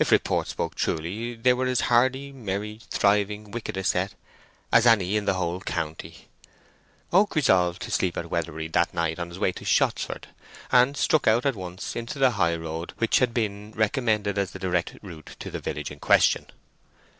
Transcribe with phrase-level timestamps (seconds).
[0.00, 4.14] If report spoke truly they were as hardy, merry, thriving, wicked a set
[4.72, 6.26] as any in the whole county.
[7.12, 10.26] Oak resolved to sleep at Weatherbury that night on his way to Shottsford,
[10.72, 14.58] and struck out at once into the high road which had been recommended as the
[14.58, 16.46] direct route to the village in question.